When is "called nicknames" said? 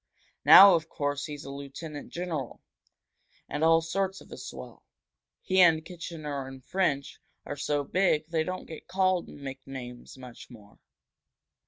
8.87-10.17